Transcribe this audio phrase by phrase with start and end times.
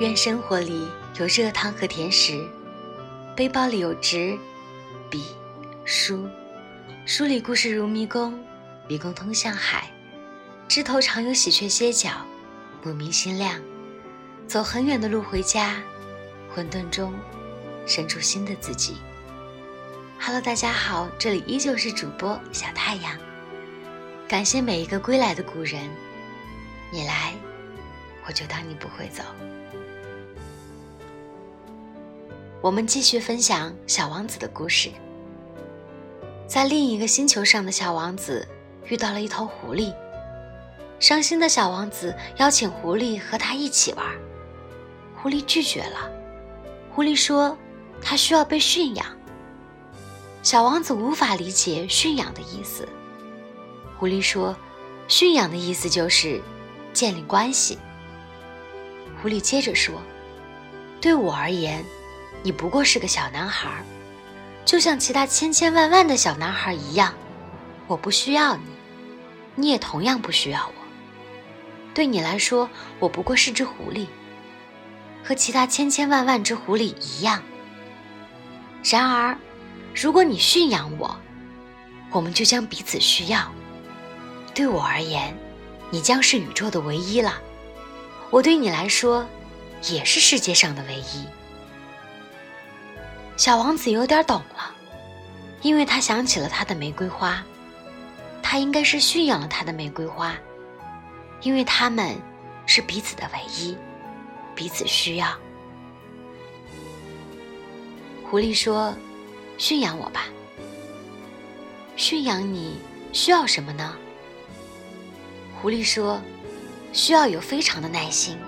[0.00, 0.88] 愿生活里
[1.20, 2.44] 有热汤和甜食，
[3.36, 4.36] 背包里有纸、
[5.08, 5.24] 笔、
[5.84, 6.28] 书，
[7.06, 8.36] 书里故事如迷宫，
[8.88, 9.88] 迷宫通向海，
[10.66, 12.26] 枝头常有喜鹊歇脚，
[12.82, 13.60] 莫名心亮。
[14.48, 15.80] 走很远的路回家，
[16.52, 17.14] 混沌中
[17.86, 18.96] 生出新的自己。
[20.18, 23.16] Hello，大家好，这里依旧是主播小太阳。
[24.26, 25.88] 感谢每一个归来的故人，
[26.90, 27.32] 你来，
[28.26, 29.22] 我就当你不会走。
[32.64, 34.88] 我们继续分享小王子的故事。
[36.46, 38.48] 在另一个星球上的小王子
[38.86, 39.94] 遇到了一头狐狸，
[40.98, 44.06] 伤心的小王子邀请狐狸和他一起玩。
[45.14, 46.10] 狐狸拒绝了。
[46.90, 47.54] 狐狸说
[48.00, 49.06] ：“他需要被驯养。”
[50.42, 52.88] 小王子无法理解驯养的意思。
[53.98, 54.56] 狐狸说
[55.06, 56.40] ：“驯养的意思就是
[56.94, 57.78] 建立关系。”
[59.20, 60.00] 狐狸接着说
[60.98, 61.84] ：“对我而言，
[62.44, 63.82] 你不过是个小男孩，
[64.66, 67.14] 就像其他千千万万的小男孩一样。
[67.86, 68.62] 我不需要你，
[69.54, 70.74] 你也同样不需要我。
[71.94, 74.06] 对你来说，我不过是只狐狸。”
[75.24, 77.42] 和其他千千万万只狐狸一样。
[78.84, 79.38] 然而，
[79.94, 81.18] 如果你驯养我，
[82.10, 83.50] 我们就将彼此需要。
[84.54, 85.34] 对我而言，
[85.88, 87.40] 你将是宇宙的唯一了。
[88.28, 89.26] 我对你来说，
[89.90, 91.24] 也是世界上的唯一。
[93.36, 94.74] 小王子有点懂了，
[95.60, 97.42] 因为他想起了他的玫瑰花，
[98.42, 100.34] 他应该是驯养了他的玫瑰花，
[101.42, 102.16] 因为他们
[102.64, 103.76] 是彼此的唯一。
[104.54, 105.26] 彼此需要。
[108.30, 108.94] 狐狸说
[109.58, 110.26] ：“驯养我吧。”
[111.96, 112.80] 驯养你
[113.12, 113.96] 需要什么呢？
[115.60, 116.20] 狐狸说
[116.92, 118.38] ：“需要有非常的耐心。”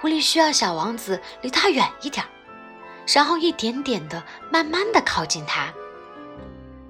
[0.00, 2.22] 狐狸需要小王子离他远一点，
[3.14, 5.72] 然后一点点的、慢慢的靠近他。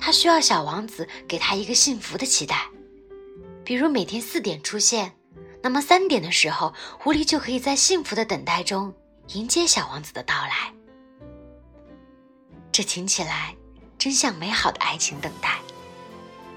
[0.01, 2.69] 他需要小王子给他一个幸福的期待，
[3.65, 5.15] 比如每天四点出现。
[5.61, 8.95] 那么三点的时候，狐狸就可以在幸福的等待中
[9.29, 10.73] 迎接小王子的到来。
[12.71, 13.57] 这听起来
[13.99, 15.59] 真像美好的爱情等待，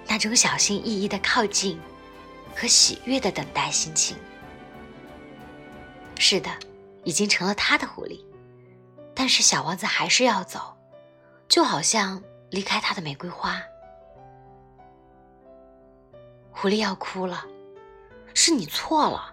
[0.08, 1.80] 那种小心翼翼的靠近
[2.56, 4.16] 和喜悦的等待心情。
[6.20, 6.52] 是的，
[7.04, 8.24] 已经成了他的狐狸，
[9.22, 10.76] 但是小王子还是要走，
[11.48, 13.62] 就好像离开他的玫瑰花。
[16.50, 17.46] 狐狸要哭了。
[18.34, 19.32] 是你错了，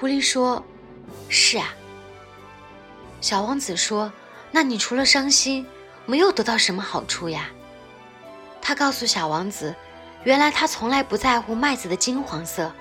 [0.00, 0.60] 狐狸说
[1.30, 1.72] ：“是啊。”
[3.22, 4.12] 小王子说
[4.50, 5.64] ：“那你除了伤心，
[6.04, 7.48] 没有得到什么好处呀？”
[8.60, 9.72] 他告诉小王子
[10.26, 12.72] ：“原来他从来不在乎麦子的金黄色，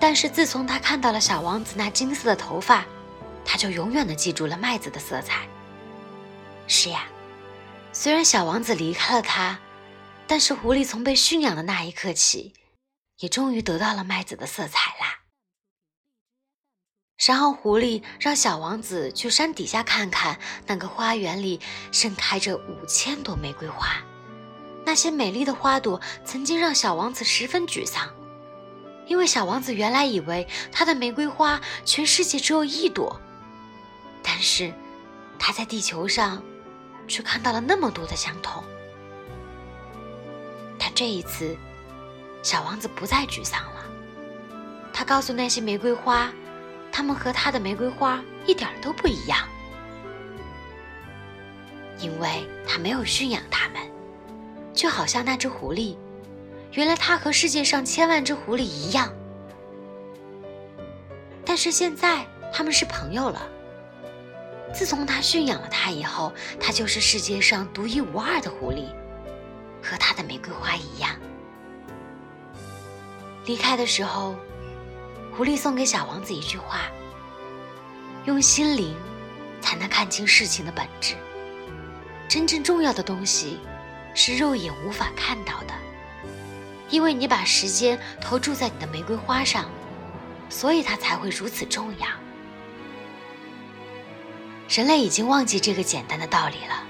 [0.00, 2.84] 但是自从他看到了小王子那金色的头发，
[3.44, 5.46] 他就永远的记住了麦子的色彩。”
[6.66, 7.04] 是呀，
[7.92, 9.58] 虽然小王子离开了他，
[10.26, 12.54] 但是狐狸从被驯养的那一刻起。
[13.18, 15.20] 也终于得到了麦子的色彩啦。
[17.24, 21.60] 然后狐狸让小王子去山底下看看，那个花园里
[21.92, 24.02] 盛开着五千朵玫瑰花。
[24.84, 28.12] 那些美丽的花朵曾经让小王子十分沮丧，
[29.06, 33.20] 因为小王子原来以为他的玫瑰花全世界只有一朵，
[34.24, 34.72] 但是
[35.38, 36.42] 他在地球上
[37.06, 38.64] 却看到了那么多的相同。
[40.76, 41.56] 但这一次。
[42.42, 43.86] 小王子不再沮丧了，
[44.92, 46.30] 他告诉那些玫瑰花，
[46.92, 49.48] 它们和他的玫瑰花一点都不一样，
[51.98, 53.80] 因为他没有驯养它们，
[54.74, 55.96] 就好像那只狐狸，
[56.72, 59.10] 原来它和世界上千万只狐狸一样，
[61.46, 63.48] 但是现在他们是朋友了。
[64.74, 68.88] 自从他驯养了它以后，它就是世界上独一无二的狐狸，
[69.80, 71.10] 和他的玫瑰花一样。
[73.46, 74.34] 离开的时候，
[75.36, 76.80] 狐狸送给小王子一句话
[78.26, 78.96] ：“用心灵
[79.60, 81.14] 才能看清事情的本质。
[82.28, 83.60] 真正重要的东西
[84.12, 85.74] 是肉眼无法看到的，
[86.90, 89.66] 因为你把时间投注在你的玫瑰花上，
[90.48, 92.08] 所以它才会如此重要。
[94.68, 96.84] 人类已经忘记这个简单的道理了。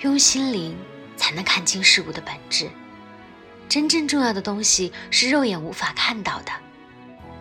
[0.00, 0.76] 用心灵
[1.16, 2.70] 才能看清事物的本质。”
[3.66, 6.52] 真正重要的东西是肉眼无法看到的，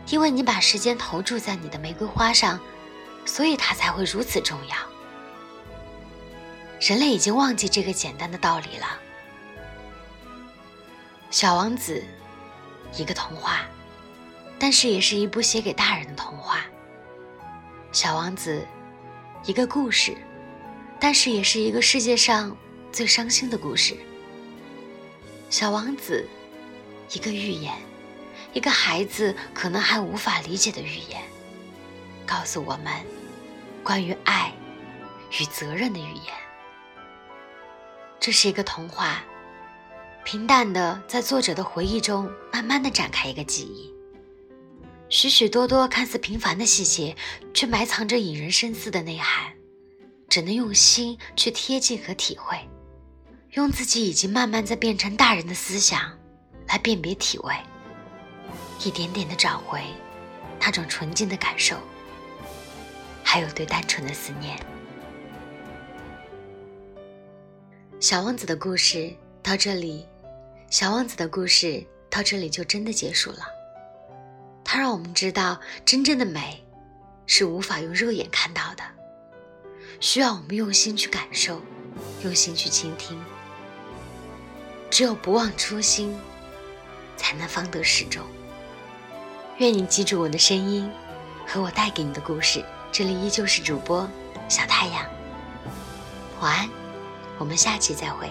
[0.08, 2.60] 因为你把时间投注在你的玫瑰花上，
[3.26, 4.76] 所以它才会如此重要。
[6.80, 8.88] 人类已经忘记这个简单的道理了。
[11.30, 12.04] 小王子，
[12.96, 13.62] 一个童话，
[14.58, 16.62] 但是也是一部写给大人的童话。
[17.94, 18.66] 小王子，
[19.46, 20.18] 一个故事，
[21.00, 22.58] 但是也是一个世界上
[22.92, 23.96] 最伤心的故事。
[25.52, 26.28] 小王子，
[27.12, 27.72] 一个寓言，
[28.52, 31.22] 一个孩子可能还无法理解的寓言，
[32.26, 32.92] 告诉我们
[33.84, 34.52] 关于爱
[35.40, 36.34] 与责任的语言。
[38.20, 39.24] 这是一个童话，
[40.24, 43.93] 平淡的在作者的回忆中慢慢的展开一个记忆。
[45.14, 47.16] 许许多多看似平凡的细节，
[47.54, 49.54] 却埋藏着引人深思的内涵，
[50.28, 52.58] 只能用心去贴近和体会，
[53.52, 56.18] 用自己已经慢慢在变成大人的思想
[56.68, 57.54] 来辨别体味，
[58.84, 59.82] 一点点的找回
[60.60, 61.78] 那种纯净的感受，
[63.24, 64.60] 还有对单纯的思念。
[68.00, 69.14] 小王子的故事
[69.44, 70.08] 到这里，
[70.72, 73.46] 小王子的故事到这里就真的结束了。
[74.74, 76.66] 它让我们知道，真正的美
[77.28, 78.84] 是无法用肉眼看到的，
[80.00, 81.62] 需要我们用心去感受，
[82.24, 83.24] 用心去倾听。
[84.90, 86.20] 只有不忘初心，
[87.16, 88.24] 才能方得始终。
[89.60, 90.92] 愿你记住我的声音
[91.46, 92.66] 和我带给你的故事。
[92.92, 94.10] 这里依旧是主播
[94.50, 95.06] 小太阳，
[96.42, 96.70] 晚安，
[97.38, 98.28] 我们下期再会。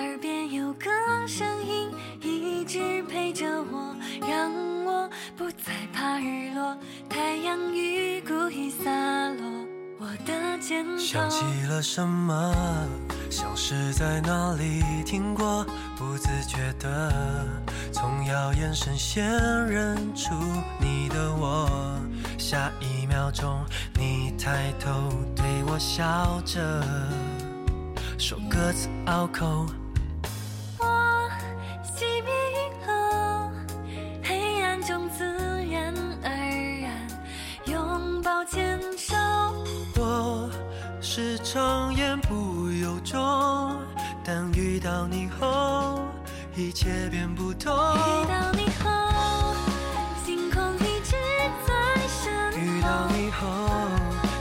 [0.00, 0.88] 耳边有个
[1.28, 1.90] 声音
[2.22, 3.94] 一直陪着我，
[4.26, 4.50] 让
[4.86, 5.06] 我
[5.36, 6.74] 不再怕日落。
[7.06, 8.90] 太阳雨故意洒
[9.28, 9.44] 落
[9.98, 10.96] 我的肩头。
[10.96, 12.54] 想起了什么？
[13.28, 15.66] 像是在哪里听过，
[15.98, 17.12] 不自觉的
[17.92, 19.22] 从遥远声线
[19.66, 20.34] 认出
[20.78, 21.68] 你的我。
[22.38, 23.62] 下一秒钟，
[23.98, 24.90] 你抬头
[25.36, 26.82] 对我笑着。
[28.16, 29.66] 说歌词拗口。
[41.12, 43.18] 时常言不由衷，
[44.22, 46.04] 但遇到你后，
[46.54, 47.74] 一切变不同。
[47.74, 49.52] 遇到你后，
[50.24, 51.16] 星空一直
[51.66, 51.74] 在
[52.06, 52.52] 闪。
[52.52, 53.48] 遇到你后，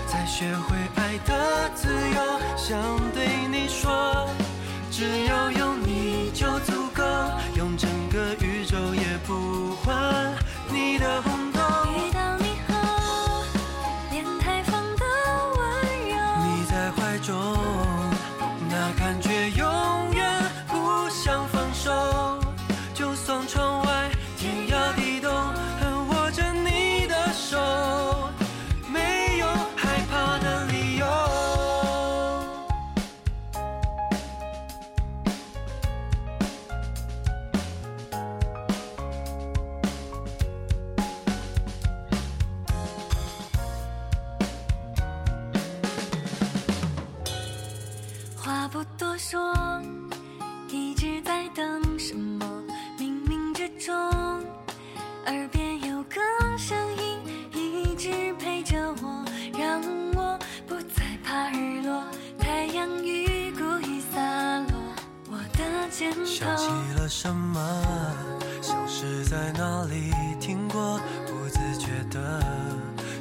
[0.06, 2.39] 才学会爱的自由。
[2.56, 2.80] 想
[3.16, 4.30] 对你说。
[4.92, 5.58] 只要有
[48.49, 49.53] 话不多说，
[50.69, 52.63] 一直在等什么？
[52.97, 53.94] 冥冥之中，
[55.27, 56.19] 耳边有个
[56.57, 57.19] 声音
[57.53, 59.23] 一直陪着我，
[59.56, 59.79] 让
[60.15, 62.03] 我不再怕日落。
[62.39, 64.73] 太阳雨故意洒落
[65.29, 66.25] 我的肩膀。
[66.25, 66.65] 想起
[66.97, 67.61] 了什么？
[68.63, 70.99] 像是在哪里听过？
[71.27, 72.44] 不自觉的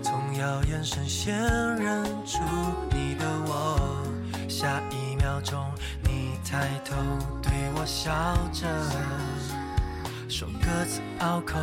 [0.03, 1.37] 从遥眼深陷
[1.77, 2.41] 认出
[2.91, 4.03] 你的我，
[4.49, 5.08] 下一。
[5.19, 5.65] 秒钟，
[6.03, 6.97] 你抬头
[7.43, 8.13] 对我笑
[8.53, 8.67] 着，
[10.29, 11.59] 说歌词拗口。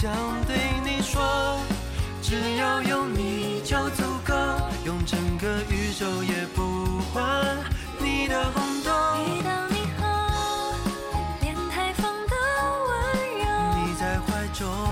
[0.00, 0.14] 想
[0.46, 1.20] 对你说，
[2.22, 4.32] 只要有你就足够，
[4.84, 7.44] 用整个宇宙也不换
[7.98, 8.92] 你的红豆。
[9.26, 10.06] 遇到你后，
[11.40, 12.36] 连台风都
[12.86, 12.94] 温
[13.40, 13.44] 柔。
[13.74, 14.87] 你在怀中。